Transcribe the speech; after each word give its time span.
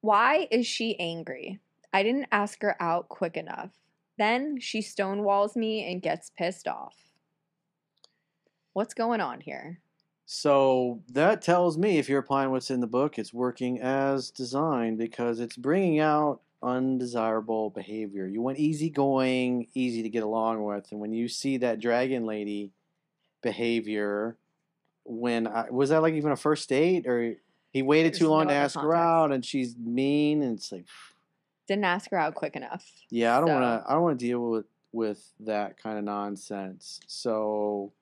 Why 0.00 0.48
is 0.50 0.66
she 0.66 0.98
angry? 0.98 1.60
I 1.92 2.02
didn't 2.02 2.28
ask 2.30 2.62
her 2.62 2.76
out 2.80 3.08
quick 3.08 3.36
enough. 3.36 3.70
Then 4.18 4.58
she 4.60 4.80
stonewalls 4.80 5.56
me 5.56 5.90
and 5.90 6.02
gets 6.02 6.30
pissed 6.30 6.68
off. 6.68 6.96
What's 8.72 8.94
going 8.94 9.20
on 9.20 9.40
here? 9.40 9.80
So 10.26 11.02
that 11.12 11.40
tells 11.40 11.78
me 11.78 11.98
if 11.98 12.08
you're 12.08 12.18
applying 12.18 12.50
what's 12.50 12.70
in 12.70 12.80
the 12.80 12.86
book, 12.86 13.18
it's 13.18 13.32
working 13.32 13.80
as 13.80 14.30
designed 14.30 14.98
because 14.98 15.38
it's 15.38 15.56
bringing 15.56 16.00
out 16.00 16.40
undesirable 16.62 17.70
behavior. 17.70 18.26
You 18.26 18.42
want 18.42 18.58
easygoing, 18.58 19.68
easy 19.74 20.02
to 20.02 20.08
get 20.08 20.24
along 20.24 20.64
with, 20.64 20.90
and 20.90 21.00
when 21.00 21.12
you 21.12 21.28
see 21.28 21.58
that 21.58 21.80
dragon 21.80 22.26
lady 22.26 22.72
behavior, 23.42 24.36
when 25.04 25.46
I, 25.46 25.70
was 25.70 25.90
that 25.90 26.02
like 26.02 26.14
even 26.14 26.32
a 26.32 26.36
first 26.36 26.68
date 26.68 27.06
or 27.06 27.36
he 27.76 27.82
waited 27.82 28.12
There's 28.12 28.20
too 28.20 28.28
long 28.28 28.44
no 28.46 28.54
to 28.54 28.56
ask 28.56 28.74
her 28.78 28.94
out 28.94 29.32
and 29.32 29.44
she's 29.44 29.76
mean 29.76 30.42
and 30.42 30.56
it's 30.58 30.72
like 30.72 30.86
Didn't 31.68 31.84
ask 31.84 32.10
her 32.10 32.16
out 32.18 32.34
quick 32.34 32.56
enough. 32.56 32.90
yeah, 33.10 33.36
I 33.36 33.40
don't 33.40 33.48
So- 33.48 33.54
want 33.60 33.82
to. 33.84 33.90
I 33.90 33.92
don't 33.92 34.02
want 34.02 34.18
to 34.18 34.24
deal 34.26 34.40
with 34.50 34.66
with 34.92 35.30
that 35.40 35.76
kind 35.76 35.98
of 35.98 36.04
nonsense. 36.04 37.00
So 37.06 37.92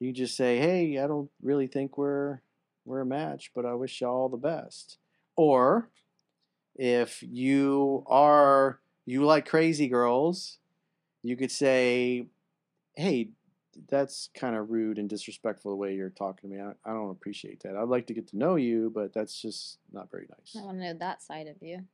you 0.00 0.12
just 0.12 0.36
say, 0.36 0.58
"Hey, 0.58 0.98
I 0.98 1.06
don't 1.06 1.30
really 1.40 1.66
think 1.66 1.96
we're 1.96 2.40
we're 2.84 3.00
a 3.00 3.06
match, 3.06 3.52
but 3.54 3.64
I 3.64 3.72
wish 3.74 4.00
you 4.02 4.06
all 4.08 4.28
the 4.28 4.36
best." 4.36 4.98
Or 5.36 5.88
if 6.76 7.22
you 7.22 8.04
are 8.06 8.80
you 9.06 9.24
like 9.24 9.46
crazy 9.48 9.88
girls, 9.88 10.58
you 11.22 11.36
could 11.36 11.50
say, 11.50 12.26
"Hey, 12.96 13.30
that's 13.88 14.28
kind 14.34 14.56
of 14.56 14.70
rude 14.70 14.98
and 14.98 15.08
disrespectful 15.08 15.70
the 15.70 15.76
way 15.76 15.94
you're 15.94 16.10
talking 16.10 16.50
to 16.50 16.56
me. 16.56 16.62
I, 16.62 16.72
I 16.84 16.92
don't 16.92 17.10
appreciate 17.10 17.62
that. 17.62 17.76
I'd 17.76 17.88
like 17.88 18.06
to 18.08 18.14
get 18.14 18.28
to 18.28 18.38
know 18.38 18.56
you, 18.56 18.90
but 18.94 19.12
that's 19.12 19.40
just 19.40 19.78
not 19.92 20.10
very 20.10 20.26
nice." 20.30 20.54
I 20.56 20.64
want 20.64 20.78
to 20.78 20.84
know 20.84 20.98
that 20.98 21.22
side 21.22 21.46
of 21.48 21.56
you. 21.62 21.84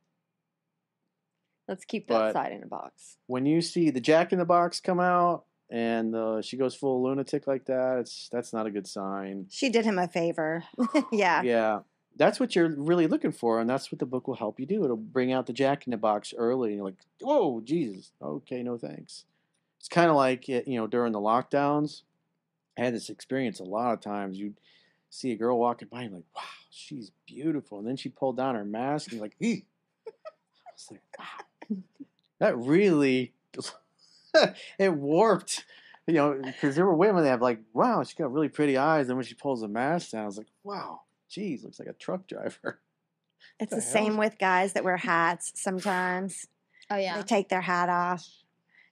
Let's 1.67 1.85
keep 1.85 2.07
But- 2.07 2.27
that 2.27 2.33
side 2.33 2.51
in 2.51 2.63
a 2.63 2.67
box. 2.67 3.17
when 3.27 3.45
you 3.45 3.61
see 3.61 3.89
the 3.91 4.01
Jack 4.01 4.31
in 4.33 4.39
the 4.39 4.45
Box 4.45 4.79
come 4.79 4.99
out 4.99 5.45
and 5.69 6.15
uh, 6.15 6.41
she 6.41 6.57
goes 6.57 6.73
full 6.73 7.03
lunatic 7.03 7.45
like 7.45 7.65
that, 7.65 7.99
it's 7.99 8.27
that's 8.31 8.51
not 8.53 8.65
a 8.65 8.71
good 8.71 8.87
sign. 8.87 9.45
She 9.51 9.69
did 9.69 9.85
him 9.85 9.99
a 9.99 10.07
favor. 10.07 10.63
yeah. 11.11 11.43
Yeah, 11.43 11.79
that's 12.15 12.39
what 12.39 12.55
you're 12.55 12.69
really 12.75 13.05
looking 13.05 13.31
for, 13.31 13.59
and 13.61 13.69
that's 13.69 13.91
what 13.91 13.99
the 13.99 14.07
book 14.07 14.27
will 14.27 14.35
help 14.35 14.59
you 14.59 14.65
do. 14.65 14.83
It'll 14.83 14.97
bring 14.97 15.31
out 15.31 15.45
the 15.45 15.53
Jack 15.53 15.85
in 15.85 15.91
the 15.91 15.97
Box 15.97 16.33
early, 16.35 16.69
and 16.69 16.77
you're 16.77 16.85
like, 16.85 16.97
"Whoa, 17.21 17.61
Jesus! 17.61 18.11
Okay, 18.19 18.63
no 18.63 18.77
thanks." 18.79 19.25
It's 19.79 19.89
kind 19.89 20.09
of 20.09 20.15
like 20.15 20.47
you 20.47 20.63
know 20.67 20.87
during 20.87 21.13
the 21.13 21.19
lockdowns. 21.19 22.03
I 22.77 22.83
had 22.83 22.93
this 22.93 23.09
experience 23.09 23.59
a 23.59 23.65
lot 23.65 23.93
of 23.93 24.01
times. 24.01 24.37
You 24.37 24.53
see 25.09 25.31
a 25.31 25.35
girl 25.35 25.59
walking 25.59 25.87
by, 25.87 26.01
and 26.01 26.11
you're 26.11 26.19
like, 26.19 26.35
"Wow, 26.35 26.43
she's 26.69 27.11
beautiful," 27.25 27.79
and 27.79 27.87
then 27.87 27.95
she 27.95 28.09
pulled 28.09 28.37
down 28.37 28.55
her 28.55 28.65
mask, 28.65 29.07
and 29.07 29.13
you're 29.13 29.21
like, 29.21 29.35
"Eek." 29.39 29.65
I 30.07 30.11
was 30.73 30.87
like, 30.91 31.01
"Wow, 31.17 31.77
that 32.39 32.57
really." 32.57 33.33
it 34.79 34.93
warped, 34.93 35.65
you 36.07 36.13
know, 36.13 36.39
because 36.43 36.75
there 36.75 36.85
were 36.85 36.95
women 36.95 37.23
that 37.23 37.29
have 37.29 37.41
like, 37.41 37.61
wow, 37.73 38.03
she's 38.03 38.13
got 38.13 38.31
really 38.31 38.49
pretty 38.49 38.77
eyes. 38.77 39.07
And 39.07 39.17
when 39.17 39.25
she 39.25 39.33
pulls 39.33 39.61
the 39.61 39.67
mask 39.67 40.11
down, 40.11 40.23
I 40.23 40.25
was 40.25 40.37
like, 40.37 40.51
wow, 40.63 41.01
geez, 41.29 41.63
looks 41.63 41.79
like 41.79 41.87
a 41.87 41.93
truck 41.93 42.27
driver. 42.27 42.79
It's 43.57 43.71
the 43.71 43.77
the 43.77 43.81
same 43.81 44.15
with 44.17 44.37
guys 44.37 44.73
that 44.73 44.83
wear 44.83 44.97
hats 44.97 45.53
sometimes. 45.55 46.45
Oh 46.89 46.95
yeah. 46.97 47.17
They 47.17 47.23
take 47.23 47.49
their 47.49 47.61
hat 47.61 47.89
off 47.89 48.25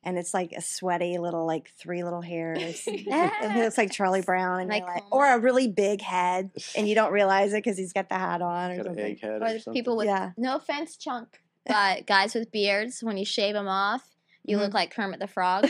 and 0.08 0.18
it's 0.18 0.34
like 0.34 0.54
a 0.54 0.62
sweaty 0.62 1.18
little 1.18 1.46
like 1.46 1.70
three 1.78 2.04
little 2.04 2.22
hairs. 2.22 2.84
it 2.88 3.58
looks 3.58 3.78
like 3.78 3.92
Charlie 3.92 4.22
Brown 4.22 4.62
and 4.62 4.70
Like 4.70 4.84
like, 4.84 5.04
or 5.12 5.26
a 5.28 5.38
really 5.38 5.68
big 5.68 6.02
head 6.02 6.50
and 6.78 6.88
you 6.88 6.96
don't 6.96 7.12
realize 7.12 7.52
it 7.54 7.58
because 7.64 7.78
he's 7.78 7.92
got 7.94 8.08
the 8.10 8.16
hat 8.16 8.42
on 8.42 8.72
or 8.72 8.78
Got 8.78 8.86
an 8.88 8.94
something. 8.96 9.16
egghead 9.18 9.42
Or 9.42 9.46
or 9.46 9.60
something. 9.60 9.74
people 9.74 9.98
with 9.98 10.08
Yeah. 10.08 10.32
no 10.38 10.56
offense, 10.56 10.96
chunk, 10.96 11.42
but 11.68 12.08
guys 12.08 12.34
with 12.34 12.52
beards, 12.52 13.04
when 13.04 13.18
you 13.18 13.26
shave 13.26 13.54
them 13.54 13.68
off, 13.68 14.16
you 14.46 14.56
Mhm. 14.58 14.62
look 14.62 14.74
like 14.74 14.92
Kermit 14.96 15.20
the 15.20 15.28
Frog. 15.28 15.68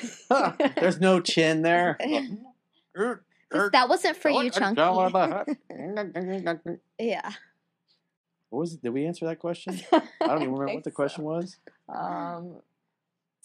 There's 0.75 0.99
no 1.02 1.19
chin 1.19 1.63
there. 1.63 1.97
that 2.93 3.89
wasn't 3.89 4.17
for 4.17 4.30
you, 4.30 4.49
Chunky. 4.52 4.80
yeah. 4.80 4.89
what 4.92 6.80
Yeah. 6.99 7.31
was 8.52 8.73
it? 8.73 8.81
Did 8.83 8.93
we 8.93 9.05
answer 9.05 9.25
that 9.25 9.39
question? 9.39 9.80
I 9.92 10.02
don't 10.21 10.42
even 10.43 10.54
remember 10.54 10.75
what 10.75 10.83
the 10.83 10.92
question 10.92 11.23
was. 11.23 11.58
Um, 11.89 12.61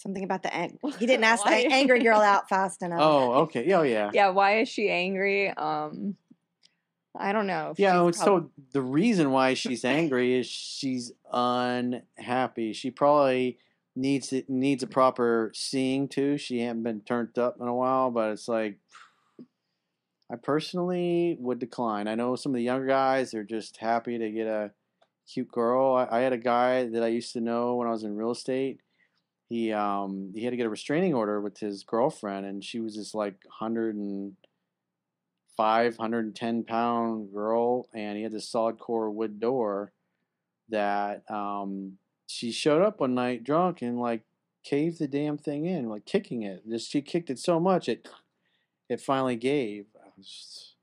Something 0.03 0.25
about 0.25 0.43
the 0.43 0.53
ang- 0.53 0.79
he 0.99 1.07
didn't 1.07 1.23
ask 1.23 1.45
the 1.45 1.51
angry 1.51 2.03
girl 2.03 2.21
out 2.21 2.49
fast 2.49 2.83
enough. 2.83 2.99
Oh, 3.01 3.33
okay. 3.43 3.73
Oh, 3.73 3.83
yeah. 3.83 4.11
yeah, 4.13 4.31
why 4.31 4.59
is 4.59 4.69
she 4.69 4.91
angry? 4.91 5.49
Um, 5.51 6.17
I 7.17 7.33
don't 7.33 7.47
know. 7.47 7.71
if 7.71 7.79
Yeah, 7.79 8.05
she's 8.07 8.19
so 8.19 8.51
the 8.73 8.83
reason 8.83 9.31
why 9.31 9.55
she's 9.55 9.85
angry 9.85 10.35
is 10.39 10.47
she's 10.47 11.13
unhappy. 11.33 12.73
She 12.73 12.91
probably 12.91 13.59
needs 13.95 14.33
it 14.33 14.49
needs 14.49 14.83
a 14.83 14.87
proper 14.87 15.53
seeing 15.55 16.09
too. 16.09 16.37
She 16.39 16.61
hasn't 16.61 16.83
been 16.83 17.03
turned 17.03 17.39
up 17.39 17.59
in 17.61 17.69
a 17.69 17.75
while, 17.75 18.11
but 18.11 18.31
it's 18.33 18.49
like 18.49 18.79
I 20.33 20.37
personally 20.37 21.37
would 21.39 21.59
decline. 21.59 22.09
I 22.09 22.15
know 22.15 22.35
some 22.35 22.53
of 22.53 22.57
the 22.57 22.63
younger 22.63 22.87
guys 22.87 23.35
are 23.35 23.45
just 23.45 23.77
happy 23.77 24.19
to 24.19 24.31
get 24.31 24.47
a 24.47 24.73
cute 25.31 25.53
girl. 25.53 25.95
I, 25.95 26.19
I 26.19 26.21
had 26.23 26.33
a 26.33 26.39
guy 26.39 26.89
that 26.89 27.03
I 27.03 27.09
used 27.09 27.35
to 27.35 27.41
know 27.41 27.77
when 27.77 27.87
I 27.87 27.91
was 27.91 28.05
in 28.05 28.17
real 28.17 28.31
estate. 28.31 28.81
He 29.53 29.71
um 29.71 30.33
he 30.35 30.45
had 30.45 30.53
to 30.53 30.57
get 30.57 30.65
a 30.65 30.71
restraining 30.71 31.13
order 31.13 31.39
with 31.39 31.59
his 31.59 31.85
girlfriend, 31.85 32.47
and 32.47 32.65
she 32.65 32.81
was 32.81 32.97
this 32.97 33.15
like 33.15 33.35
hundred 33.51 33.95
and 33.97 34.35
five 35.59 35.99
hundred 35.99 36.25
and 36.25 36.35
ten 36.35 36.65
pound 36.65 37.35
girl, 37.35 37.87
and 37.93 38.17
he 38.17 38.23
had 38.23 38.33
this 38.33 38.49
solid 38.49 38.79
core 38.79 39.11
wood 39.11 39.41
door 39.41 39.93
that 40.71 41.31
um 41.31 41.99
she 42.27 42.51
showed 42.51 42.81
up 42.81 42.99
one 42.99 43.15
night 43.15 43.45
drunk 43.45 43.83
and 43.83 44.01
like 44.01 44.23
caved 44.65 44.99
the 44.99 45.07
damn 45.07 45.37
thing 45.37 45.67
in, 45.67 45.87
like 45.91 46.07
kicking 46.07 46.41
it. 46.41 46.67
Just 46.67 46.91
she 46.91 47.03
kicked 47.03 47.29
it 47.29 47.39
so 47.39 47.61
much 47.61 47.91
it 47.91 48.09
it 48.89 49.03
finally 49.03 49.37
gave. 49.37 49.85
I, 50.03 50.19
just- 50.19 50.77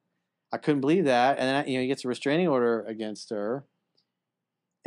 I 0.52 0.58
couldn't 0.58 0.82
believe 0.82 1.06
that, 1.06 1.40
and 1.40 1.48
then 1.48 1.68
you 1.68 1.78
know 1.78 1.82
he 1.82 1.88
gets 1.88 2.06
a 2.06 2.08
restraining 2.08 2.48
order 2.48 2.84
against 2.84 3.32
her, 3.32 3.64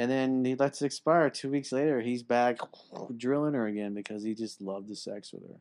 and 0.03 0.11
then 0.11 0.45
he 0.45 0.57
lets 0.57 0.83
it 0.83 0.87
expire. 0.87 1.31
Two 1.31 1.49
weeks 1.49 1.71
later, 1.71 2.01
he's 2.01 2.25
back 2.25 2.59
drilling 3.17 3.55
her 3.55 3.69
again 3.69 3.95
because 3.95 4.25
he 4.25 4.35
just 4.35 4.61
loved 4.61 4.89
the 4.89 4.97
sex 4.97 5.33
with 5.33 5.45
her. 5.45 5.61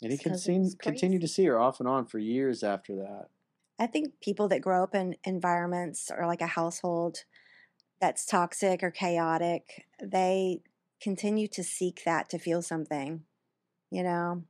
And 0.00 0.12
he 0.12 0.18
can 0.18 0.34
it 0.34 0.36
continu- 0.36 0.60
was 0.60 0.76
continued 0.76 1.22
to 1.22 1.28
see 1.28 1.44
her 1.46 1.58
off 1.58 1.80
and 1.80 1.88
on 1.88 2.06
for 2.06 2.20
years 2.20 2.62
after 2.62 2.94
that. 2.94 3.30
I 3.80 3.88
think 3.88 4.20
people 4.20 4.46
that 4.48 4.60
grow 4.60 4.84
up 4.84 4.94
in 4.94 5.16
environments 5.24 6.08
or 6.16 6.24
like 6.28 6.40
a 6.40 6.46
household 6.46 7.24
that's 8.00 8.24
toxic 8.24 8.80
or 8.84 8.92
chaotic, 8.92 9.84
they 10.00 10.60
continue 11.00 11.48
to 11.48 11.64
seek 11.64 12.04
that 12.04 12.28
to 12.28 12.38
feel 12.38 12.62
something. 12.62 13.24
You 13.90 14.04
know, 14.04 14.44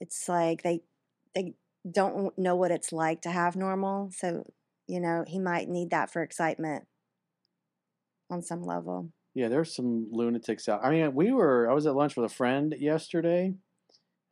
it's 0.00 0.28
like 0.28 0.64
they 0.64 0.82
they 1.32 1.54
don't 1.88 2.36
know 2.36 2.56
what 2.56 2.72
it's 2.72 2.92
like 2.92 3.22
to 3.22 3.30
have 3.30 3.54
normal, 3.54 4.10
so 4.10 4.50
you 4.86 5.00
know 5.00 5.24
he 5.26 5.38
might 5.38 5.68
need 5.68 5.90
that 5.90 6.10
for 6.10 6.22
excitement 6.22 6.86
on 8.30 8.42
some 8.42 8.62
level. 8.62 9.10
Yeah, 9.34 9.48
there's 9.48 9.74
some 9.74 10.08
lunatics 10.10 10.68
out. 10.68 10.84
I 10.84 10.90
mean, 10.90 11.14
we 11.14 11.32
were. 11.32 11.70
I 11.70 11.74
was 11.74 11.86
at 11.86 11.94
lunch 11.94 12.16
with 12.16 12.30
a 12.30 12.34
friend 12.34 12.74
yesterday. 12.78 13.54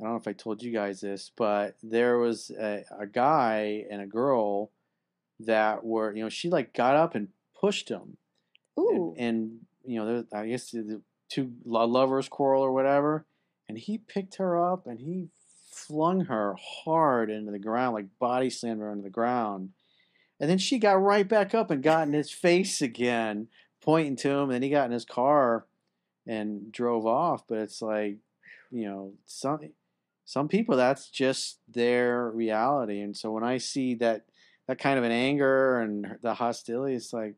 I 0.01 0.05
don't 0.05 0.13
know 0.13 0.19
if 0.19 0.29
I 0.29 0.33
told 0.33 0.63
you 0.63 0.73
guys 0.73 1.01
this, 1.01 1.31
but 1.37 1.77
there 1.83 2.19
was 2.19 2.51
a, 2.51 2.85
a 2.99 3.07
guy 3.07 3.85
and 3.91 4.01
a 4.01 4.07
girl 4.07 4.71
that 5.41 5.85
were, 5.85 6.15
you 6.15 6.23
know, 6.23 6.31
she 6.31 6.49
like 6.49 6.73
got 6.73 6.97
up 6.97 7.15
and 7.15 7.29
pushed 7.59 7.91
him, 7.91 8.17
Ooh, 8.79 9.15
and, 9.19 9.27
and 9.27 9.51
you 9.85 9.99
know, 9.99 10.07
there, 10.07 10.41
I 10.41 10.47
guess 10.47 10.71
the 10.71 11.03
two 11.29 11.53
lovers 11.65 12.29
quarrel 12.29 12.63
or 12.63 12.73
whatever, 12.73 13.27
and 13.69 13.77
he 13.77 13.99
picked 13.99 14.37
her 14.37 14.73
up 14.73 14.87
and 14.87 14.99
he 14.99 15.29
flung 15.71 16.27
her 16.27 16.57
hard 16.85 17.31
into 17.31 17.53
the 17.53 17.59
ground, 17.59 17.95
like 17.95 18.19
body 18.19 18.51
slammed 18.51 18.81
her 18.81 18.91
into 18.91 19.05
the 19.05 19.11
ground, 19.11 19.71
and 20.41 20.49
then 20.49 20.59
she 20.59 20.79
got 20.79 21.03
right 21.03 21.29
back 21.29 21.55
up 21.55 21.71
and 21.71 21.83
got 21.83 22.09
in 22.09 22.15
his 22.15 22.31
face 22.31 22.81
again, 22.81 23.49
pointing 23.83 24.17
to 24.17 24.31
him, 24.31 24.45
and 24.45 24.53
then 24.53 24.63
he 24.63 24.71
got 24.71 24.87
in 24.87 24.93
his 24.93 25.05
car 25.05 25.67
and 26.27 26.73
drove 26.73 27.07
off. 27.07 27.45
But 27.47 27.59
it's 27.59 27.83
like, 27.83 28.17
you 28.71 28.87
know, 28.87 29.13
some 29.27 29.61
some 30.25 30.49
people 30.49 30.77
that's 30.77 31.11
just 31.11 31.59
their 31.69 32.31
reality, 32.31 33.01
and 33.01 33.17
so 33.17 33.31
when 33.31 33.45
I 33.45 33.59
see 33.59 33.95
that 33.97 34.25
that 34.67 34.79
kind 34.79 34.99
of 34.99 35.05
an 35.05 35.13
anger 35.13 35.81
and 35.81 36.17
the 36.23 36.35
hostility, 36.35 36.95
it's 36.95 37.13
like 37.13 37.35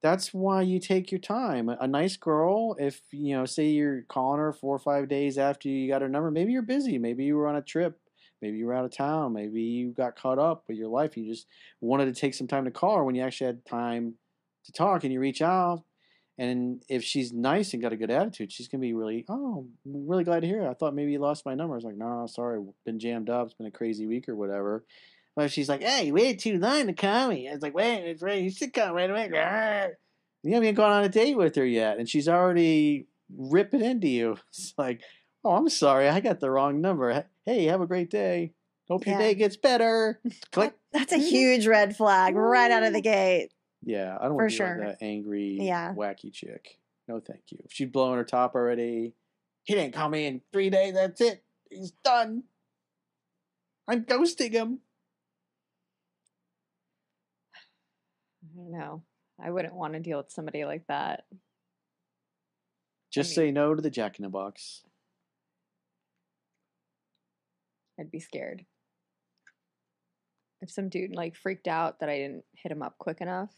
that's 0.00 0.32
why 0.32 0.62
you 0.62 0.78
take 0.78 1.10
your 1.10 1.18
time. 1.18 1.68
A, 1.68 1.76
a 1.80 1.88
nice 1.88 2.16
girl, 2.16 2.76
if 2.78 3.00
you 3.10 3.36
know, 3.36 3.46
say 3.46 3.66
you're 3.66 4.02
calling 4.02 4.38
her 4.38 4.52
four 4.52 4.76
or 4.76 4.78
five 4.78 5.08
days 5.08 5.38
after 5.38 5.68
you 5.68 5.88
got 5.88 6.02
her 6.02 6.08
number, 6.08 6.30
maybe 6.30 6.52
you're 6.52 6.62
busy, 6.62 6.98
maybe 6.98 7.24
you 7.24 7.36
were 7.36 7.48
on 7.48 7.56
a 7.56 7.62
trip, 7.62 7.98
maybe 8.42 8.58
you 8.58 8.66
were 8.66 8.74
out 8.74 8.84
of 8.84 8.90
town, 8.90 9.32
maybe 9.32 9.62
you 9.62 9.90
got 9.90 10.16
caught 10.16 10.38
up 10.38 10.64
with 10.68 10.76
your 10.76 10.88
life. 10.88 11.16
You 11.16 11.26
just 11.26 11.46
wanted 11.80 12.12
to 12.12 12.20
take 12.20 12.34
some 12.34 12.46
time 12.46 12.64
to 12.64 12.70
call 12.70 12.96
her 12.96 13.04
when 13.04 13.14
you 13.14 13.22
actually 13.22 13.48
had 13.48 13.66
time 13.66 14.14
to 14.64 14.72
talk, 14.72 15.04
and 15.04 15.12
you 15.12 15.20
reach 15.20 15.42
out. 15.42 15.84
And 16.38 16.84
if 16.88 17.02
she's 17.02 17.32
nice 17.32 17.72
and 17.72 17.82
got 17.82 17.92
a 17.92 17.96
good 17.96 18.12
attitude, 18.12 18.52
she's 18.52 18.68
gonna 18.68 18.80
be 18.80 18.94
really, 18.94 19.24
oh, 19.28 19.66
really 19.84 20.22
glad 20.22 20.40
to 20.40 20.46
hear 20.46 20.62
it. 20.62 20.68
I 20.68 20.74
thought 20.74 20.94
maybe 20.94 21.10
you 21.12 21.18
lost 21.18 21.44
my 21.44 21.54
number. 21.54 21.74
I 21.74 21.76
was 21.76 21.84
like, 21.84 21.96
no, 21.96 22.26
sorry, 22.28 22.64
been 22.86 23.00
jammed 23.00 23.28
up. 23.28 23.46
It's 23.46 23.54
been 23.54 23.66
a 23.66 23.72
crazy 23.72 24.06
week 24.06 24.28
or 24.28 24.36
whatever. 24.36 24.84
But 25.34 25.50
she's 25.50 25.68
like, 25.68 25.82
hey, 25.82 26.12
waited 26.12 26.38
too 26.38 26.58
long 26.58 26.86
to 26.86 26.92
call 26.92 27.28
me. 27.28 27.48
I 27.48 27.52
was 27.52 27.62
like, 27.62 27.74
wait, 27.74 28.04
it's 28.04 28.22
right. 28.22 28.42
You 28.42 28.50
should 28.50 28.72
call 28.72 28.94
right 28.94 29.10
away. 29.10 29.30
You 30.44 30.54
haven't 30.54 30.68
even 30.68 30.76
gone 30.76 30.92
on 30.92 31.02
a 31.02 31.08
date 31.08 31.36
with 31.36 31.56
her 31.56 31.66
yet, 31.66 31.98
and 31.98 32.08
she's 32.08 32.28
already 32.28 33.08
ripping 33.36 33.82
into 33.82 34.06
you. 34.06 34.36
It's 34.50 34.72
like, 34.78 35.02
oh, 35.44 35.56
I'm 35.56 35.68
sorry, 35.68 36.08
I 36.08 36.20
got 36.20 36.38
the 36.38 36.50
wrong 36.50 36.80
number. 36.80 37.24
Hey, 37.48 37.64
have 37.64 37.80
a 37.80 37.86
great 37.86 38.10
day. 38.10 38.52
Hope 38.88 39.06
your 39.06 39.14
Yeah. 39.14 39.28
day 39.28 39.34
gets 39.34 39.56
better. 39.56 40.20
Click. 40.52 40.74
That's 40.92 41.12
a 41.12 41.16
mm-hmm. 41.16 41.24
huge 41.24 41.66
red 41.66 41.96
flag 41.96 42.36
right 42.36 42.70
out 42.70 42.82
of 42.82 42.92
the 42.92 42.98
mm-hmm. 42.98 43.10
gate. 43.10 43.54
Yeah, 43.80 44.18
I 44.20 44.24
don't 44.24 44.34
want 44.34 44.50
to 44.50 44.52
be 44.52 44.56
sure. 44.58 44.78
like 44.78 44.98
that 44.98 45.02
angry, 45.02 45.56
Yeah. 45.58 45.94
wacky 45.94 46.30
chick. 46.30 46.78
No, 47.08 47.20
thank 47.20 47.44
you. 47.50 47.58
If 47.64 47.72
she's 47.72 47.88
blowing 47.88 48.18
her 48.18 48.24
top 48.24 48.54
already, 48.54 49.14
he 49.64 49.74
didn't 49.74 49.94
call 49.94 50.10
me 50.10 50.26
in 50.26 50.42
three 50.52 50.68
days. 50.68 50.92
That's 50.92 51.22
it. 51.22 51.42
He's 51.70 51.92
done. 52.04 52.42
I'm 53.86 54.04
ghosting 54.04 54.52
him. 54.52 54.80
I 58.58 58.68
know. 58.68 59.04
I 59.42 59.50
wouldn't 59.50 59.74
want 59.74 59.94
to 59.94 60.00
deal 60.00 60.18
with 60.18 60.30
somebody 60.30 60.66
like 60.66 60.86
that. 60.88 61.24
Just 63.10 63.30
mean- 63.30 63.34
say 63.36 63.52
no 63.52 63.74
to 63.74 63.80
the 63.80 63.88
Jack 63.88 64.18
in 64.18 64.24
the 64.24 64.28
Box. 64.28 64.82
I'd 67.98 68.10
be 68.10 68.20
scared. 68.20 68.64
If 70.60 70.70
some 70.70 70.88
dude 70.88 71.14
like 71.14 71.36
freaked 71.36 71.68
out 71.68 72.00
that 72.00 72.08
I 72.08 72.16
didn't 72.18 72.44
hit 72.54 72.72
him 72.72 72.82
up 72.82 72.98
quick 72.98 73.20
enough. 73.20 73.52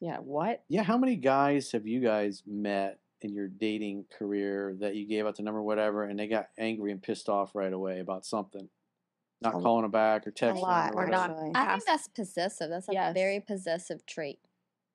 Yeah, 0.00 0.18
what? 0.18 0.62
Yeah, 0.68 0.82
how 0.82 0.98
many 0.98 1.16
guys 1.16 1.72
have 1.72 1.86
you 1.86 2.00
guys 2.00 2.42
met 2.46 2.98
in 3.22 3.32
your 3.32 3.48
dating 3.48 4.04
career 4.18 4.76
that 4.80 4.94
you 4.94 5.06
gave 5.06 5.26
out 5.26 5.36
the 5.36 5.42
number, 5.42 5.62
whatever, 5.62 6.04
and 6.04 6.18
they 6.18 6.26
got 6.26 6.48
angry 6.58 6.92
and 6.92 7.02
pissed 7.02 7.28
off 7.28 7.54
right 7.54 7.72
away 7.72 8.00
about 8.00 8.26
something? 8.26 8.68
Not 9.42 9.54
A- 9.54 9.60
calling 9.60 9.82
them 9.82 9.90
back 9.90 10.26
or 10.26 10.32
texting 10.32 10.56
A 10.56 10.60
lot, 10.60 10.94
or 10.94 11.04
or 11.04 11.08
not 11.08 11.30
I 11.54 11.72
think 11.72 11.84
that's 11.86 12.08
possessive. 12.08 12.70
That's 12.70 12.88
a 12.88 12.92
Yes. 12.92 13.14
very 13.14 13.40
possessive 13.40 14.04
trait, 14.06 14.38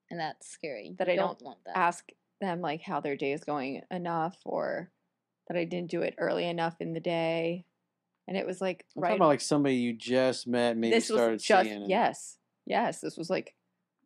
and 0.10 0.20
that's 0.20 0.48
scary. 0.48 0.96
That 0.98 1.08
You 1.08 1.14
I 1.14 1.16
don't 1.16 1.42
want 1.42 1.60
that. 1.66 1.78
Ask 1.78 2.12
them 2.40 2.62
like 2.62 2.82
how 2.82 3.02
their 3.02 3.16
day 3.16 3.34
is 3.34 3.44
going 3.44 3.82
enough 3.92 4.38
or 4.46 4.92
that 5.52 5.60
I 5.60 5.66
didn't 5.66 5.92
do 5.92 6.02
it 6.02 6.16
early 6.18 6.48
enough 6.48 6.78
in 6.80 6.94
the 6.94 7.02
day. 7.02 7.66
And 8.28 8.38
it 8.38 8.46
was 8.46 8.62
like 8.62 8.86
I'm 8.96 9.02
right 9.02 9.10
talking 9.10 9.22
about 9.22 9.28
like 9.28 9.42
somebody 9.42 9.76
you 9.76 9.94
just 9.94 10.48
met, 10.48 10.78
maybe 10.78 10.96
this 10.96 11.08
started 11.08 11.34
was 11.34 11.44
just 11.44 11.70
seeing. 11.70 11.90
yes. 11.90 12.38
Yes, 12.66 13.02
this 13.02 13.18
was 13.18 13.30
like 13.30 13.54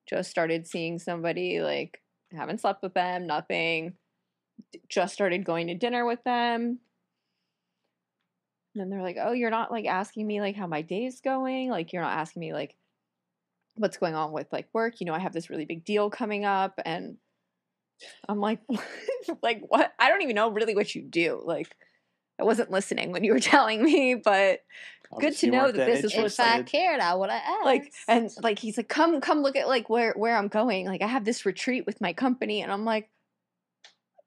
just 0.10 0.32
started 0.32 0.66
seeing 0.66 0.98
somebody 0.98 1.62
like 1.62 2.02
haven't 2.36 2.62
slept 2.62 2.82
with 2.82 2.96
them, 2.96 3.28
nothing. 3.28 3.94
Just 4.90 5.14
started 5.14 5.46
going 5.46 5.68
to 5.68 5.76
dinner 5.76 6.06
with 6.06 6.24
them. 6.24 6.80
And 8.74 8.82
then 8.82 8.90
they're 8.90 9.04
like, 9.04 9.18
"Oh, 9.22 9.34
you're 9.34 9.52
not 9.52 9.72
like 9.72 9.86
asking 9.86 10.26
me 10.26 10.42
like 10.42 10.56
how 10.56 10.66
my 10.66 10.82
day's 10.82 11.22
going. 11.22 11.70
Like 11.70 11.94
you're 11.94 12.02
not 12.02 12.18
asking 12.18 12.40
me 12.40 12.54
like 12.54 12.76
what's 13.76 13.98
going 13.98 14.16
on 14.16 14.32
with 14.32 14.52
like 14.52 14.68
work. 14.74 15.00
You 15.00 15.06
know, 15.06 15.14
I 15.14 15.20
have 15.20 15.34
this 15.34 15.50
really 15.52 15.66
big 15.66 15.86
deal 15.86 16.10
coming 16.10 16.44
up 16.44 16.80
and 16.86 17.18
I'm 18.28 18.40
like 18.40 18.60
like 19.42 19.62
what? 19.68 19.94
I 20.00 20.10
don't 20.10 20.22
even 20.22 20.36
know 20.36 20.52
really 20.52 20.76
what 20.76 20.94
you 20.96 21.02
do. 21.02 21.42
Like 21.44 21.76
I 22.40 22.44
wasn't 22.44 22.72
listening 22.72 23.12
when 23.12 23.24
you 23.24 23.34
were 23.34 23.40
telling 23.56 23.84
me, 23.84 24.16
but 24.16 24.62
good 25.20 25.38
to 25.38 25.50
know 25.50 25.64
weren't 25.64 25.76
that 25.78 25.86
this 25.86 26.04
is 26.04 26.14
if 26.14 26.22
what's 26.22 26.40
I 26.40 26.58
interested. 26.58 26.72
cared, 26.78 27.00
I 27.00 27.16
would 27.16 27.30
have 27.30 27.42
asked. 27.42 27.66
like 27.66 27.94
and 28.08 28.30
like 28.42 28.60
he's 28.60 28.78
like 28.78 28.90
come 28.90 29.22
come 29.22 29.42
look 29.42 29.56
at 29.56 29.68
like 29.68 29.90
where 29.90 30.14
where 30.14 30.36
i'm 30.36 30.48
going 30.48 30.88
like 30.88 31.02
i 31.02 31.08
have 31.08 31.24
this 31.24 31.46
retreat 31.46 31.86
with 31.86 32.02
my 32.02 32.12
company 32.12 32.62
and 32.62 32.72
i'm 32.72 32.84
like 32.86 33.10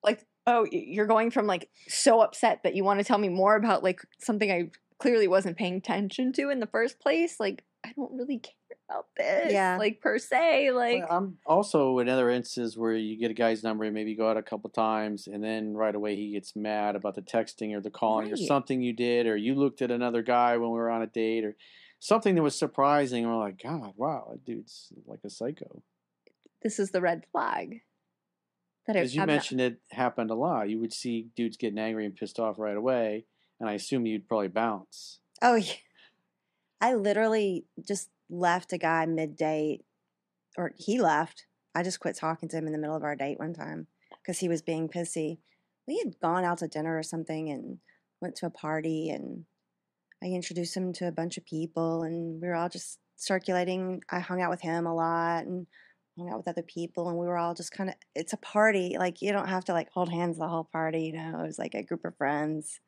like 0.02 0.24
oh 0.46 0.66
you're 0.70 1.06
going 1.06 1.30
from 1.30 1.46
like 1.46 1.68
so 1.88 2.20
upset 2.20 2.60
that 2.62 2.74
you 2.74 2.84
want 2.84 3.00
to 3.00 3.04
tell 3.04 3.18
me 3.18 3.28
more 3.28 3.56
about 3.56 3.82
like 3.82 4.00
something 4.20 4.50
i 4.50 4.70
clearly 4.98 5.28
wasn't 5.28 5.56
paying 5.56 5.74
attention 5.76 6.32
to 6.32 6.48
in 6.48 6.60
the 6.60 6.66
first 6.66 7.00
place 7.00 7.38
like 7.38 7.64
i 7.84 7.92
don't 7.96 8.12
really 8.16 8.38
care 8.38 8.54
about 8.88 9.06
this 9.16 9.52
Yeah. 9.52 9.76
like 9.78 10.00
per 10.00 10.18
se 10.18 10.70
like 10.72 11.08
Well, 11.08 11.18
I'm 11.18 11.38
also 11.46 11.98
in 11.98 12.08
other 12.08 12.30
instances 12.30 12.76
where 12.76 12.94
you 12.94 13.16
get 13.18 13.30
a 13.30 13.34
guy's 13.34 13.62
number 13.62 13.84
and 13.84 13.94
maybe 13.94 14.14
go 14.14 14.30
out 14.30 14.36
a 14.36 14.42
couple 14.42 14.70
times 14.70 15.26
and 15.26 15.42
then 15.44 15.74
right 15.74 15.94
away 15.94 16.16
he 16.16 16.30
gets 16.32 16.56
mad 16.56 16.96
about 16.96 17.14
the 17.14 17.22
texting 17.22 17.74
or 17.76 17.80
the 17.80 17.90
calling 17.90 18.32
or 18.32 18.36
something 18.36 18.80
you 18.80 18.92
did 18.92 19.26
or 19.26 19.36
you 19.36 19.54
looked 19.54 19.82
at 19.82 19.90
another 19.90 20.22
guy 20.22 20.56
when 20.56 20.70
we 20.70 20.78
were 20.78 20.90
on 20.90 21.02
a 21.02 21.06
date 21.06 21.44
or 21.44 21.56
something 22.00 22.34
that 22.34 22.42
was 22.42 22.58
surprising 22.58 23.24
and 23.24 23.32
we're 23.32 23.40
like, 23.40 23.62
God, 23.62 23.92
wow, 23.96 24.28
that 24.30 24.44
dude's 24.44 24.92
like 25.06 25.20
a 25.24 25.30
psycho. 25.30 25.82
this 26.62 26.78
is 26.78 26.90
the 26.90 27.00
red 27.00 27.24
flag 27.32 27.82
that 28.86 28.96
As 28.96 29.14
you 29.14 29.20
I'm 29.20 29.26
not- 29.28 29.34
mentioned, 29.34 29.60
it 29.60 29.80
happened 29.90 30.30
a 30.30 30.34
lot. 30.34 30.70
You 30.70 30.78
would 30.80 30.94
see 30.94 31.28
dudes 31.36 31.56
getting 31.58 31.78
angry 31.78 32.06
and 32.06 32.16
pissed 32.16 32.38
off 32.40 32.58
right 32.58 32.76
away, 32.76 33.26
and 33.60 33.68
I 33.68 33.74
assume 33.74 34.06
you'd 34.06 34.26
probably 34.26 34.48
bounce. 34.48 35.18
Oh, 35.42 35.56
yeah. 35.56 35.74
I 36.80 36.94
literally 36.94 37.66
just 37.86 38.08
left 38.30 38.72
a 38.72 38.78
guy 38.78 39.06
mid 39.06 39.36
date, 39.36 39.84
or 40.56 40.72
he 40.76 41.00
left. 41.00 41.46
I 41.74 41.82
just 41.82 42.00
quit 42.00 42.16
talking 42.16 42.48
to 42.48 42.56
him 42.56 42.66
in 42.66 42.72
the 42.72 42.78
middle 42.78 42.96
of 42.96 43.04
our 43.04 43.16
date 43.16 43.38
one 43.38 43.54
time 43.54 43.86
because 44.22 44.38
he 44.38 44.48
was 44.48 44.62
being 44.62 44.88
pissy. 44.88 45.38
We 45.86 45.98
had 45.98 46.18
gone 46.20 46.44
out 46.44 46.58
to 46.58 46.68
dinner 46.68 46.98
or 46.98 47.02
something 47.02 47.50
and 47.50 47.78
went 48.20 48.36
to 48.36 48.46
a 48.46 48.50
party, 48.50 49.10
and 49.10 49.44
I 50.22 50.26
introduced 50.26 50.76
him 50.76 50.92
to 50.94 51.08
a 51.08 51.12
bunch 51.12 51.38
of 51.38 51.46
people, 51.46 52.02
and 52.02 52.40
we 52.40 52.48
were 52.48 52.54
all 52.54 52.68
just 52.68 52.98
circulating. 53.16 54.02
I 54.10 54.20
hung 54.20 54.42
out 54.42 54.50
with 54.50 54.60
him 54.60 54.86
a 54.86 54.94
lot 54.94 55.44
and 55.46 55.66
hung 56.18 56.30
out 56.30 56.38
with 56.38 56.48
other 56.48 56.62
people, 56.62 57.08
and 57.08 57.18
we 57.18 57.26
were 57.26 57.38
all 57.38 57.54
just 57.54 57.72
kind 57.72 57.90
of. 57.90 57.96
It's 58.14 58.32
a 58.32 58.38
party, 58.38 58.96
like 58.98 59.22
you 59.22 59.32
don't 59.32 59.48
have 59.48 59.64
to 59.66 59.72
like 59.72 59.90
hold 59.90 60.10
hands 60.10 60.38
the 60.38 60.48
whole 60.48 60.68
party, 60.72 61.04
you 61.04 61.12
know. 61.12 61.40
It 61.40 61.46
was 61.46 61.58
like 61.58 61.74
a 61.74 61.82
group 61.82 62.04
of 62.04 62.16
friends, 62.16 62.80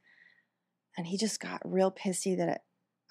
and 0.97 1.07
he 1.07 1.17
just 1.17 1.41
got 1.41 1.63
real 1.65 1.93
pissy 1.93 2.37
that 2.37 2.49
it, 2.49 2.61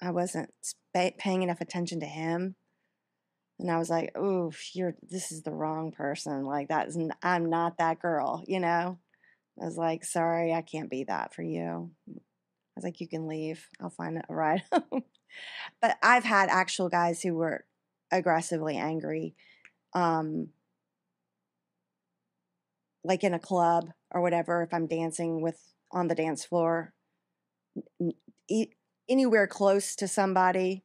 I 0.02 0.10
wasn't 0.10 0.52
spa- 0.62 1.10
paying 1.18 1.42
enough 1.42 1.60
attention 1.60 2.00
to 2.00 2.06
him. 2.06 2.56
And 3.58 3.70
I 3.70 3.78
was 3.78 3.90
like, 3.90 4.16
"Ooh, 4.16 4.52
you're 4.72 4.96
this 5.02 5.30
is 5.32 5.42
the 5.42 5.52
wrong 5.52 5.92
person. 5.92 6.44
Like 6.44 6.68
that 6.68 6.88
is 6.88 6.96
n- 6.96 7.12
I'm 7.22 7.50
not 7.50 7.78
that 7.78 8.00
girl, 8.00 8.42
you 8.46 8.58
know." 8.60 8.98
I 9.60 9.64
was 9.66 9.76
like, 9.76 10.04
"Sorry, 10.04 10.54
I 10.54 10.62
can't 10.62 10.90
be 10.90 11.04
that 11.04 11.34
for 11.34 11.42
you." 11.42 11.92
I 12.08 12.12
was 12.76 12.84
like, 12.84 13.00
"You 13.00 13.08
can 13.08 13.28
leave. 13.28 13.68
I'll 13.80 13.90
find 13.90 14.18
a 14.18 14.34
ride." 14.34 14.64
home." 14.72 15.04
but 15.82 15.98
I've 16.02 16.24
had 16.24 16.48
actual 16.50 16.88
guys 16.88 17.22
who 17.22 17.34
were 17.34 17.64
aggressively 18.12 18.76
angry, 18.76 19.34
um, 19.94 20.48
like 23.04 23.24
in 23.24 23.34
a 23.34 23.38
club 23.38 23.90
or 24.10 24.22
whatever. 24.22 24.62
If 24.62 24.72
I'm 24.74 24.86
dancing 24.86 25.42
with 25.42 25.60
on 25.92 26.08
the 26.08 26.14
dance 26.14 26.44
floor, 26.44 26.92
anywhere 29.10 29.46
close 29.46 29.96
to 29.96 30.08
somebody, 30.08 30.84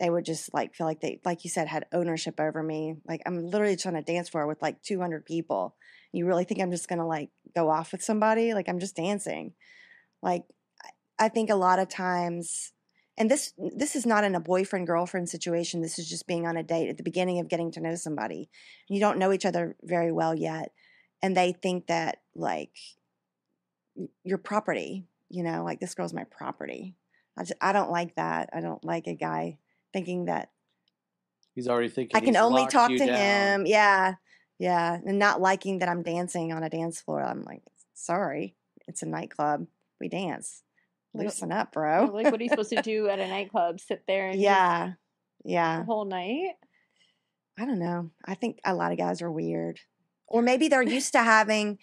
they 0.00 0.08
would 0.08 0.24
just 0.24 0.54
like 0.54 0.74
feel 0.74 0.86
like 0.86 1.00
they, 1.00 1.20
like 1.24 1.44
you 1.44 1.50
said, 1.50 1.68
had 1.68 1.86
ownership 1.92 2.40
over 2.40 2.62
me. 2.62 2.96
Like 3.06 3.20
I'm 3.26 3.46
literally 3.46 3.76
trying 3.76 3.94
to 3.94 4.02
dance 4.02 4.28
floor 4.28 4.46
with 4.46 4.62
like 4.62 4.82
200 4.82 5.26
people. 5.26 5.76
You 6.12 6.26
really 6.26 6.44
think 6.44 6.60
I'm 6.60 6.70
just 6.70 6.88
gonna 6.88 7.06
like 7.06 7.30
go 7.54 7.68
off 7.70 7.92
with 7.92 8.02
somebody? 8.02 8.54
Like 8.54 8.68
I'm 8.68 8.78
just 8.78 8.96
dancing. 8.96 9.52
Like 10.22 10.44
I- 11.18 11.28
think 11.28 11.50
a 11.50 11.56
lot 11.56 11.78
of 11.78 11.88
times, 11.88 12.72
and 13.16 13.30
this 13.30 13.52
this 13.76 13.94
is 13.96 14.06
not 14.06 14.24
in 14.24 14.34
a 14.34 14.40
boyfriend 14.40 14.86
girlfriend 14.86 15.28
situation. 15.28 15.80
This 15.80 15.98
is 15.98 16.08
just 16.08 16.26
being 16.26 16.46
on 16.46 16.56
a 16.56 16.62
date 16.62 16.88
at 16.88 16.96
the 16.96 17.02
beginning 17.04 17.38
of 17.40 17.48
getting 17.48 17.70
to 17.72 17.80
know 17.80 17.94
somebody. 17.94 18.48
You 18.88 19.00
don't 19.00 19.18
know 19.18 19.32
each 19.32 19.46
other 19.46 19.76
very 19.82 20.12
well 20.12 20.34
yet, 20.34 20.72
and 21.22 21.36
they 21.36 21.52
think 21.52 21.86
that 21.86 22.18
like 22.34 22.76
your 24.24 24.38
property. 24.38 25.06
You 25.30 25.42
know, 25.42 25.64
like 25.64 25.80
this 25.80 25.94
girl's 25.94 26.14
my 26.14 26.24
property. 26.24 26.96
I 27.36 27.42
just, 27.42 27.54
I 27.60 27.72
don't 27.72 27.90
like 27.90 28.14
that. 28.16 28.50
I 28.52 28.60
don't 28.60 28.82
like 28.84 29.06
a 29.06 29.14
guy 29.14 29.58
thinking 29.92 30.26
that 30.26 30.50
He's 31.54 31.68
already 31.68 31.88
thinking. 31.88 32.16
I 32.16 32.20
can 32.20 32.36
only 32.36 32.66
talk 32.66 32.90
to 32.90 32.98
down. 32.98 33.08
him. 33.60 33.66
Yeah. 33.66 34.14
Yeah. 34.58 34.98
And 35.06 35.18
not 35.20 35.40
liking 35.40 35.78
that 35.78 35.88
I'm 35.88 36.02
dancing 36.02 36.52
on 36.52 36.64
a 36.64 36.68
dance 36.70 37.00
floor. 37.00 37.22
I'm 37.22 37.42
like, 37.42 37.62
sorry, 37.94 38.56
it's 38.88 39.02
a 39.02 39.06
nightclub. 39.06 39.66
We 40.00 40.08
dance. 40.08 40.62
Loosen 41.16 41.52
up, 41.52 41.72
bro. 41.72 42.10
like 42.12 42.24
what 42.32 42.40
are 42.40 42.42
you 42.42 42.48
supposed 42.48 42.70
to 42.70 42.82
do 42.82 43.08
at 43.08 43.20
a 43.20 43.28
nightclub 43.28 43.78
sit 43.78 44.02
there 44.08 44.26
and 44.26 44.34
just 44.34 44.42
yeah. 44.42 44.92
the 45.44 45.50
Yeah. 45.52 45.84
whole 45.84 46.04
night 46.04 46.54
I 47.56 47.66
don't 47.66 47.78
know. 47.78 48.10
I 48.24 48.34
think 48.34 48.58
a 48.64 48.74
lot 48.74 48.90
of 48.90 48.98
guys 48.98 49.22
are 49.22 49.30
weird. 49.30 49.78
Or 50.26 50.42
maybe 50.42 50.66
they're 50.66 50.82
used 50.82 51.12
to 51.12 51.22
having 51.22 51.78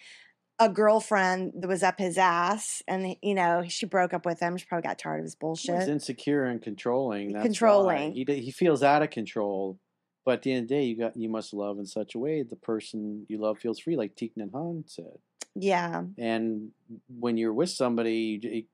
a 0.58 0.68
girlfriend 0.68 1.52
that 1.60 1.68
was 1.68 1.82
up 1.82 1.98
his 1.98 2.18
ass 2.18 2.82
and, 2.86 3.16
you 3.22 3.34
know, 3.34 3.64
she 3.68 3.86
broke 3.86 4.12
up 4.14 4.24
with 4.26 4.38
him. 4.40 4.56
She 4.56 4.66
probably 4.66 4.86
got 4.86 4.98
tired 4.98 5.18
of 5.18 5.24
his 5.24 5.34
bullshit. 5.34 5.78
He's 5.80 5.88
insecure 5.88 6.44
and 6.44 6.62
controlling. 6.62 7.32
That's 7.32 7.44
Controlling. 7.44 8.12
He 8.14 8.24
he 8.24 8.50
feels 8.50 8.82
out 8.82 9.02
of 9.02 9.10
control. 9.10 9.78
But 10.24 10.34
at 10.34 10.42
the 10.42 10.52
end 10.52 10.62
of 10.64 10.68
the 10.68 10.74
day, 10.76 10.84
you 10.84 10.96
got 10.98 11.16
you 11.16 11.28
must 11.28 11.52
love 11.52 11.78
in 11.78 11.86
such 11.86 12.14
a 12.14 12.18
way 12.18 12.42
the 12.44 12.54
person 12.56 13.26
you 13.28 13.38
love 13.40 13.58
feels 13.58 13.80
free, 13.80 13.96
like 13.96 14.14
Thich 14.14 14.32
Nhat 14.38 14.50
Hanh 14.52 14.88
said. 14.88 15.18
Yeah. 15.56 16.04
And 16.16 16.70
when 17.08 17.36
you're 17.36 17.52
with 17.52 17.70
somebody, 17.70 18.38
j- 18.38 18.66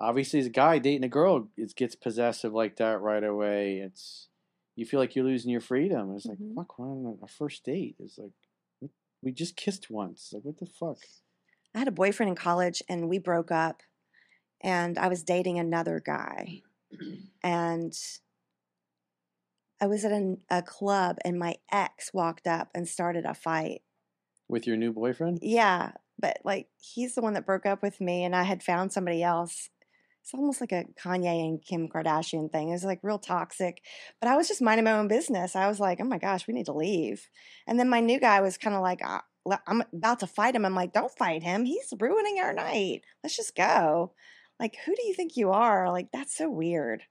obviously 0.00 0.40
as 0.40 0.46
a 0.46 0.50
guy 0.50 0.78
dating 0.78 1.04
a 1.04 1.08
girl, 1.08 1.48
it 1.56 1.74
gets 1.74 1.94
possessive 1.94 2.52
like 2.52 2.76
that 2.76 3.00
right 3.00 3.24
away. 3.24 3.78
It's 3.78 4.28
you 4.76 4.84
feel 4.84 5.00
like 5.00 5.16
you're 5.16 5.24
losing 5.24 5.50
your 5.50 5.60
freedom. 5.62 6.14
It's 6.16 6.26
like 6.26 6.38
Mhm. 6.38 6.54
fuck, 6.54 6.78
we're 6.78 6.86
on 6.90 7.18
a 7.22 7.26
first 7.28 7.64
date. 7.64 7.96
It's 7.98 8.18
like 8.18 8.32
we 9.24 9.32
just 9.32 9.56
kissed 9.56 9.90
once. 9.90 10.30
Like 10.32 10.44
what 10.44 10.58
the 10.58 10.66
fuck? 10.66 10.98
I 11.74 11.78
had 11.78 11.88
a 11.88 11.92
boyfriend 11.92 12.30
in 12.30 12.36
college 12.36 12.82
and 12.88 13.08
we 13.08 13.18
broke 13.18 13.50
up 13.50 13.82
and 14.62 14.98
I 14.98 15.08
was 15.08 15.24
dating 15.24 15.58
another 15.58 16.00
guy. 16.04 16.62
And 17.42 17.92
I 19.80 19.86
was 19.86 20.04
at 20.04 20.12
a, 20.12 20.36
a 20.48 20.62
club 20.62 21.18
and 21.24 21.38
my 21.38 21.56
ex 21.72 22.12
walked 22.14 22.46
up 22.46 22.68
and 22.74 22.88
started 22.88 23.24
a 23.24 23.34
fight. 23.34 23.82
With 24.48 24.66
your 24.66 24.76
new 24.76 24.92
boyfriend? 24.92 25.40
Yeah, 25.42 25.92
but 26.18 26.38
like 26.44 26.68
he's 26.78 27.14
the 27.14 27.22
one 27.22 27.34
that 27.34 27.46
broke 27.46 27.66
up 27.66 27.82
with 27.82 28.00
me, 28.00 28.24
and 28.24 28.36
I 28.36 28.44
had 28.44 28.62
found 28.62 28.92
somebody 28.92 29.22
else. 29.22 29.70
It's 30.24 30.32
almost 30.32 30.62
like 30.62 30.72
a 30.72 30.86
Kanye 30.98 31.46
and 31.46 31.62
Kim 31.62 31.86
Kardashian 31.88 32.50
thing. 32.50 32.70
It 32.70 32.72
was 32.72 32.84
like 32.84 33.00
real 33.02 33.18
toxic, 33.18 33.82
but 34.20 34.28
I 34.30 34.36
was 34.36 34.48
just 34.48 34.62
minding 34.62 34.84
my 34.84 34.92
own 34.92 35.06
business. 35.06 35.54
I 35.54 35.68
was 35.68 35.78
like, 35.78 36.00
oh 36.00 36.04
my 36.04 36.16
gosh, 36.18 36.48
we 36.48 36.54
need 36.54 36.64
to 36.66 36.72
leave. 36.72 37.28
And 37.66 37.78
then 37.78 37.90
my 37.90 38.00
new 38.00 38.18
guy 38.18 38.40
was 38.40 38.56
kind 38.56 38.74
of 38.74 38.80
like, 38.82 39.00
"Ah, 39.04 39.22
I'm 39.66 39.82
about 39.92 40.20
to 40.20 40.26
fight 40.26 40.56
him. 40.56 40.64
I'm 40.64 40.74
like, 40.74 40.94
don't 40.94 41.12
fight 41.12 41.42
him. 41.42 41.66
He's 41.66 41.92
ruining 42.00 42.38
our 42.40 42.54
night. 42.54 43.02
Let's 43.22 43.36
just 43.36 43.54
go. 43.54 44.14
Like, 44.58 44.76
who 44.86 44.94
do 44.96 45.06
you 45.06 45.12
think 45.14 45.36
you 45.36 45.50
are? 45.50 45.90
Like, 45.92 46.08
that's 46.12 46.34
so 46.36 46.50
weird. 46.50 47.02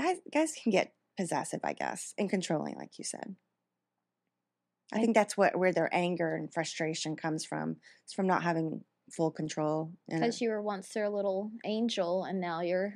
Guys, 0.00 0.16
guys 0.32 0.54
can 0.62 0.72
get 0.72 0.94
possessive, 1.18 1.60
I 1.64 1.74
guess, 1.74 2.14
and 2.16 2.30
controlling, 2.30 2.76
like 2.76 2.98
you 2.98 3.04
said. 3.04 3.36
I 4.92 4.96
I- 4.96 5.00
think 5.00 5.14
that's 5.14 5.36
what 5.36 5.58
where 5.58 5.72
their 5.72 5.94
anger 5.94 6.34
and 6.34 6.52
frustration 6.52 7.16
comes 7.16 7.44
from. 7.44 7.76
It's 8.04 8.14
from 8.14 8.26
not 8.26 8.42
having 8.42 8.84
full 9.12 9.30
control. 9.30 9.92
Because 10.08 10.40
you 10.40 10.50
were 10.50 10.62
once 10.62 10.88
their 10.92 11.08
little 11.08 11.50
angel 11.64 12.24
and 12.24 12.40
now 12.40 12.60
you're 12.60 12.94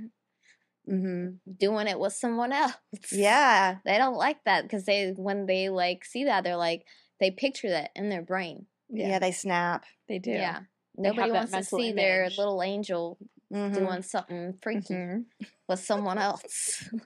hmm 0.86 1.28
doing 1.58 1.86
it 1.86 1.98
with 1.98 2.12
someone 2.12 2.52
else. 2.52 2.74
Yeah. 3.12 3.78
They 3.84 3.98
don't 3.98 4.16
like 4.16 4.42
that 4.44 4.62
because 4.62 4.84
they, 4.84 5.10
when 5.10 5.46
they 5.46 5.68
like 5.68 6.04
see 6.04 6.24
that, 6.24 6.44
they're 6.44 6.56
like, 6.56 6.86
they 7.20 7.30
picture 7.30 7.70
that 7.70 7.90
in 7.94 8.08
their 8.08 8.22
brain. 8.22 8.66
yeah, 8.88 9.18
they 9.18 9.32
snap. 9.32 9.84
they 10.08 10.18
do. 10.18 10.32
Yeah. 10.32 10.60
They 10.96 11.08
Nobody 11.08 11.30
wants 11.32 11.50
to 11.52 11.56
mental 11.56 11.78
see 11.78 11.92
their 11.92 12.28
little 12.30 12.62
angel 12.62 13.18
Mhm. 13.52 13.74
doing 13.74 14.02
something 14.02 14.54
freaky 14.62 14.94
Mhm. 14.94 15.24
with 15.68 15.80
someone 15.80 16.18
else. 16.18 16.88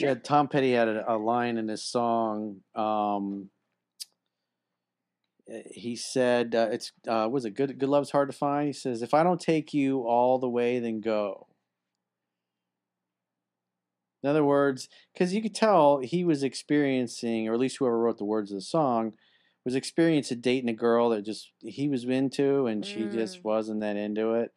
Yeah, 0.00 0.14
Tom 0.14 0.48
Petty 0.48 0.72
had 0.72 0.88
a, 0.88 1.14
a 1.14 1.16
line 1.16 1.56
in 1.56 1.68
his 1.68 1.82
song. 1.84 2.60
Um, 2.74 3.50
he 5.70 5.96
said, 5.96 6.54
uh, 6.54 6.68
"It's 6.72 6.92
uh, 7.08 7.28
was 7.30 7.44
it 7.44 7.52
good? 7.54 7.78
Good 7.78 7.88
love's 7.88 8.10
hard 8.10 8.30
to 8.30 8.36
find." 8.36 8.66
He 8.68 8.72
says, 8.72 9.02
"If 9.02 9.14
I 9.14 9.22
don't 9.22 9.40
take 9.40 9.72
you 9.74 10.02
all 10.02 10.38
the 10.38 10.48
way, 10.48 10.78
then 10.78 11.00
go." 11.00 11.48
In 14.22 14.30
other 14.30 14.44
words, 14.44 14.88
because 15.12 15.34
you 15.34 15.42
could 15.42 15.54
tell 15.54 15.98
he 15.98 16.24
was 16.24 16.42
experiencing, 16.42 17.48
or 17.48 17.54
at 17.54 17.60
least 17.60 17.76
whoever 17.78 17.98
wrote 17.98 18.18
the 18.18 18.24
words 18.24 18.50
of 18.50 18.56
the 18.56 18.62
song, 18.62 19.14
was 19.64 19.74
experiencing 19.74 20.40
dating 20.40 20.68
a 20.70 20.74
girl 20.74 21.10
that 21.10 21.22
just 21.22 21.52
he 21.60 21.88
was 21.88 22.04
into, 22.04 22.66
and 22.66 22.84
she 22.84 23.08
just 23.08 23.40
Mm. 23.40 23.44
wasn't 23.44 23.80
that 23.80 23.96
into 23.96 24.34
it. 24.34 24.52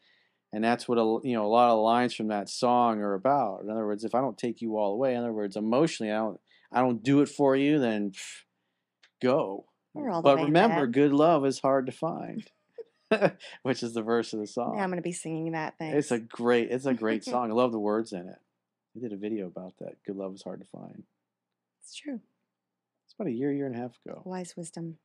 And 0.53 0.63
that's 0.63 0.87
what 0.87 0.97
a 0.99 1.19
you 1.27 1.35
know 1.35 1.45
a 1.45 1.49
lot 1.49 1.71
of 1.71 1.77
the 1.77 1.81
lines 1.83 2.15
from 2.15 2.29
that 2.29 2.49
song 2.49 2.99
are 3.01 3.15
about. 3.15 3.61
In 3.63 3.69
other 3.71 3.85
words, 3.87 4.03
if 4.05 4.15
I 4.15 4.21
don't 4.21 4.37
take 4.37 4.61
you 4.61 4.77
all 4.77 4.91
the 4.91 4.97
way, 4.97 5.13
in 5.13 5.19
other 5.21 5.33
words, 5.33 5.57
emotionally, 5.57 6.11
I 6.11 6.17
don't 6.17 6.41
I 6.71 6.81
don't 6.81 7.03
do 7.03 7.21
it 7.21 7.29
for 7.29 7.55
you, 7.55 7.79
then 7.79 8.11
pff, 8.11 8.43
go. 9.21 9.68
We're 9.93 10.09
all 10.09 10.21
But 10.21 10.37
remember, 10.37 10.87
good 10.87 11.13
love 11.13 11.45
is 11.45 11.59
hard 11.59 11.87
to 11.87 11.91
find, 11.91 12.49
which 13.63 13.83
is 13.83 13.93
the 13.93 14.01
verse 14.01 14.33
of 14.33 14.39
the 14.39 14.47
song. 14.47 14.75
Now 14.75 14.83
I'm 14.83 14.89
going 14.89 14.97
to 14.97 15.03
be 15.03 15.11
singing 15.11 15.53
that 15.53 15.77
thing. 15.77 15.93
It's 15.95 16.11
a 16.11 16.19
great, 16.19 16.69
it's 16.71 16.85
a 16.85 16.93
great 16.93 17.23
song. 17.25 17.51
I 17.51 17.53
love 17.53 17.71
the 17.71 17.79
words 17.79 18.13
in 18.13 18.27
it. 18.27 18.39
I 18.95 18.99
did 18.99 19.13
a 19.13 19.17
video 19.17 19.47
about 19.47 19.73
that. 19.79 20.03
Good 20.05 20.15
love 20.15 20.33
is 20.33 20.43
hard 20.43 20.59
to 20.61 20.67
find. 20.67 21.03
It's 21.81 21.95
true. 21.95 22.19
It's 23.05 23.15
about 23.17 23.27
a 23.29 23.33
year, 23.33 23.51
year 23.51 23.65
and 23.65 23.75
a 23.75 23.79
half 23.79 23.97
ago. 24.05 24.21
Wise 24.25 24.55
wisdom. 24.55 24.97